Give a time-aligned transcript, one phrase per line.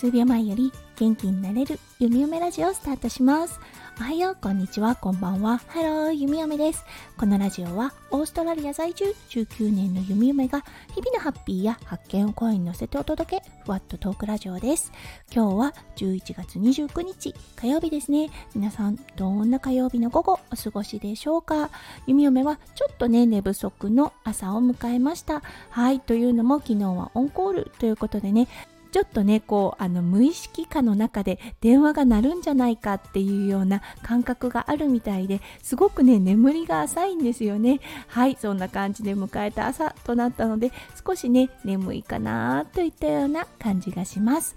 [0.00, 3.60] 数秒前より元気になれるゆみおめラジオをスタートします。
[4.00, 5.58] おはよう、こんにちは、こんばんは。
[5.58, 6.86] ハロー、ゆみおめです。
[7.18, 10.64] このラジオは、オーストラリア在住19年のゆみおめが、
[10.94, 14.90] 日々のハッピーや発見を声に乗せてお届け、ふわっとトークラジオです。
[15.30, 18.30] 今日は11月29日、火曜日ですね。
[18.54, 21.68] 皆さん、どんな火曜日の午後、お過ごしでしょうか？
[22.06, 25.42] ゆみおめは、ちょっとね、寝不足の朝を迎えました。
[25.68, 28.48] はい、というのも、昨日はオンコールということでね、
[28.90, 37.80] ちょっとねこうあの無意識下の中で電話が鳴るんじゃないかっていうような感覚があるみたいですごくね眠りが浅いんですよね。
[38.08, 40.72] はいそんな感じで迎えた朝となったので
[41.06, 44.56] 少しね眠いかなといったような感じがします。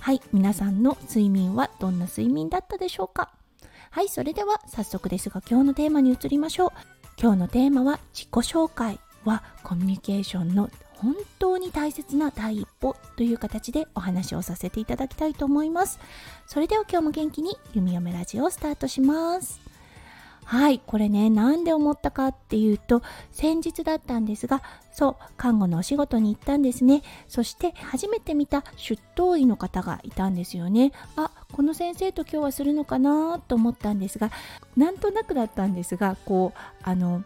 [0.00, 3.30] はい皆さんの睡眠はどんな睡眠だったでしょうか？
[3.90, 6.70] はいそれでは早速ですが今日のテーマに移りましょう。
[7.20, 10.68] 今日のテーマは自己紹介はコミュニケーションの
[11.04, 16.00] 本当に大切な第一歩という形でお話をさせていただきたいと思います。
[16.46, 19.60] それでは今日も元気に弓嫁ラジオをスタートします。
[20.46, 23.02] はいこれねなんで思ったかっていうと
[23.32, 27.02] 先日だったんですがそう看護のお仕事に行ったんですね。
[27.28, 30.92] そして初めて見た出頭医の方がいたんですよね。
[31.16, 34.30] あこの先生と今日はするのかなと思ったんですが
[34.74, 37.24] なんとなくだったんですがこうあの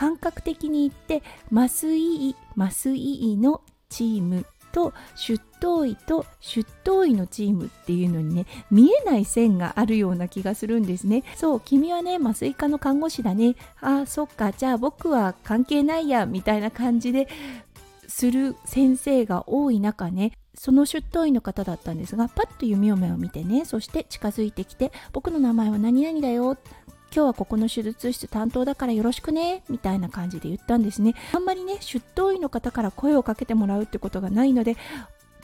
[0.00, 11.22] 感覚的に言って麻酔医麻酔医のチームと出頭医と出頭医のチームっていうのにね見えない線があるような気がするんですね。
[11.36, 13.56] そう君はね麻酔科の看護師だね。
[13.82, 14.52] あそっか。
[14.52, 17.28] じゃあ僕は関係ないやみたいな感じで
[18.08, 26.56] する先生が多い中ねその出頭医の方だったんですがパッと弓嫁を見てねそして近づいてきて僕の名前は何々だよ
[27.12, 31.14] 今日はここの手術室担当だからよろしくねみたいな感じで言ったんですね。
[31.32, 34.76] あんまりね出頭医の方から声をかけてもらうってことがないので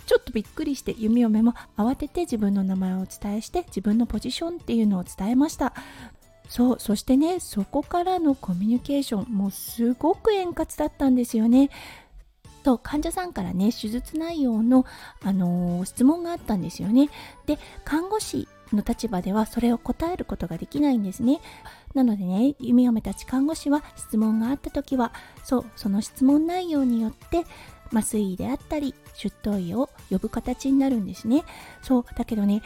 [0.07, 5.75] ちょっとびっくりして弓嫁も慌てて自分の名前をお伝えして自分のポジションっていうのを伝えました。
[6.49, 11.71] そうそしてねそこからのコミュニケーションもうすごく円滑だったんですよね。
[12.63, 14.87] と患者さんからね手術内容の、
[15.23, 17.11] あのー、質問があったんですよね。
[17.47, 21.41] で看護師の立場ではそれを答えることができないんですね。
[21.95, 25.13] なのでね、弓嫁たち看護師は質問があった時は、
[25.45, 27.45] そう、その質問内容によって
[27.93, 31.45] 麻酔医であったり出頭医を呼ぶ形になるんですね。
[31.83, 32.63] そう、だけどね、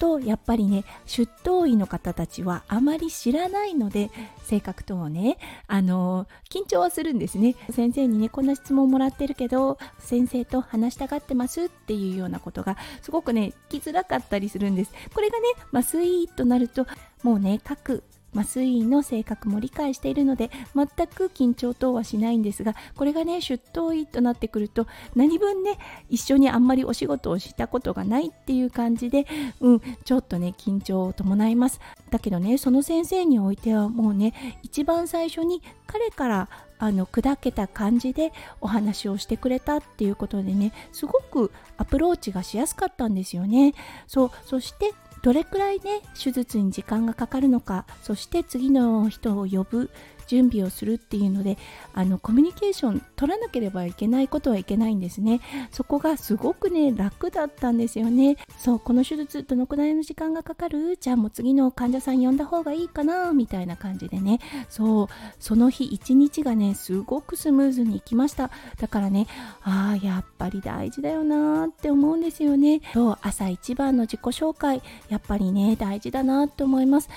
[0.00, 4.10] とやっぱりね出頭医の方たちはあまり知らないので
[4.42, 5.36] 性格等をね
[5.68, 7.54] あの緊張はするんですね。
[7.70, 14.92] 先生にねこんな質問もらってるけど先生と話したがってますっていうようなことがすごくね聞きづらかったりするんです。
[15.14, 16.86] これがね麻酔となると
[17.22, 18.02] もうね各
[18.34, 29.26] 麻酔医の性格も理解しているので全く緊張等はしないんですがこれがね出頭医となってくると何分ね一緒にあんまりお仕事をしたことがないっていう感じで
[29.60, 31.80] うんちょっとね緊張を伴います。
[32.10, 36.48] だけどねその先生においてはもうね一番最初に彼から
[36.78, 43.74] あの砕けた感じでお話をしてくれたっていうことでねすごくアプローチがしやすかったんですよね。
[44.06, 44.92] そうそして
[45.22, 49.90] どれくらいね手術に時間がかかるのかそして次の人を呼ぶ
[50.30, 51.58] 準備をするっていうので
[51.92, 55.40] あのコミュニケーション取らなければいけないことはいけないんですね。
[55.72, 58.36] そこがすごくね楽だったんですよね。
[58.56, 60.96] そうこの手術どのくらいの時間がかかる？
[61.00, 63.32] じゃあもう次の患者さん呼んだ方がいいかな？
[63.32, 64.38] みたいな感じでね。
[64.68, 65.08] そう
[65.40, 68.50] その日一日がねすごくスムーズにいきました。
[68.78, 69.26] だからね
[69.62, 72.80] ああやっぱり大事だよなって思うんですよね。
[72.94, 77.08] そう朝一番の自己紹介やっぱりね大事だなって思います。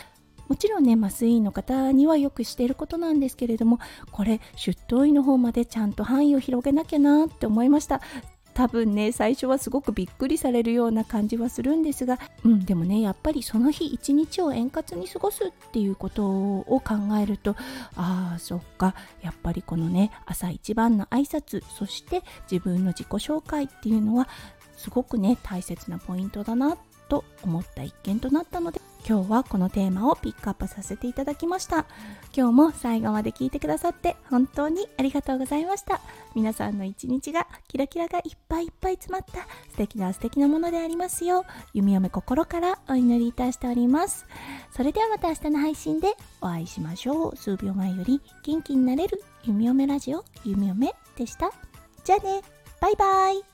[0.48, 3.80] もちろんね麻酔医の方にはよくしていることなんですけれども
[4.12, 8.02] これ出頭医の方までちゃんと範囲を広げなきゃなって思いました。
[8.54, 17.56] 多分ね最初はすごくびっくりされるような感じはするんですが、うん、でもねやっぱりその日一日を円滑に過ごすっていうことを考えると
[17.96, 18.96] ああそっか。
[19.22, 24.28] やっぱりこのね朝一番の挨拶そして自分の自己紹介っていうのは
[24.78, 26.78] すごくね大切なポイントだな
[27.10, 31.86] と思った一件となったので今日はこのテーマをピックアップさせていただきました。
[32.36, 36.00] 今日も最後まで聞いてくださって本当にありがとうございました。
[36.36, 39.42] 皆さんの一日がキラキラがいっぱいいっぱい詰まった
[39.72, 44.26] 素敵な素敵なものでありますよう弓嫁心からお祈りいたしております。
[44.72, 47.36] それではまた明日の配信でお会いしましょう。
[47.36, 51.52] 数秒前より元気になれる弓嫁ラジオ弓嫁でした。
[52.04, 52.42] じゃあね。
[52.80, 53.53] バイバイ。